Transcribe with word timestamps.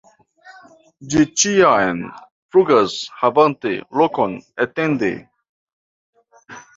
Ĝi 1.09 1.25
ĉiam 1.41 1.99
flugas 2.55 2.95
havante 3.17 3.73
kolon 3.99 4.33
etende. 4.67 5.11